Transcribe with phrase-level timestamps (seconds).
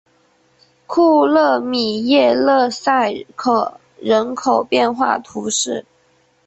[0.87, 5.85] 库勒米耶勒塞克人口变化图示